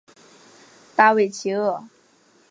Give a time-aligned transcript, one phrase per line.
[0.95, 1.87] 达韦齐厄。